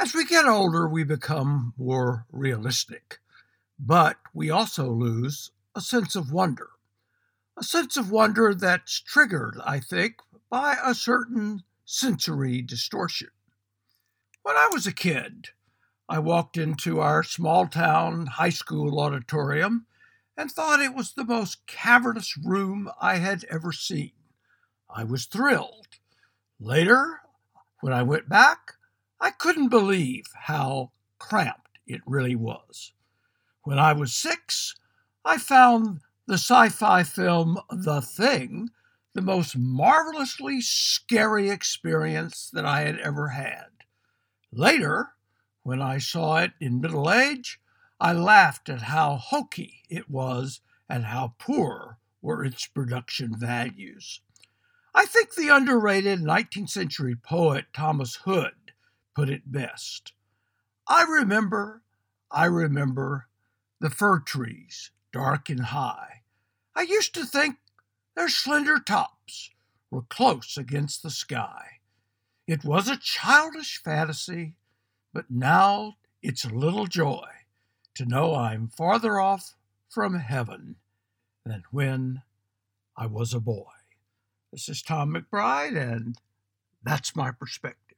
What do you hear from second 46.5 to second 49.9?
in middle age, I laughed at how hokey